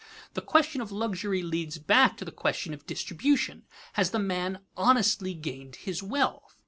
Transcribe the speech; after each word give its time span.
The 0.33 0.41
question 0.41 0.81
of 0.81 0.91
luxury 0.91 1.43
leads 1.43 1.77
back 1.77 2.17
to 2.17 2.25
the 2.25 2.31
question 2.31 2.73
of 2.73 2.87
distribution: 2.87 3.67
Has 3.93 4.09
the 4.09 4.17
man 4.17 4.61
honestly 4.75 5.35
gained 5.35 5.75
his 5.75 6.01
wealth? 6.01 6.57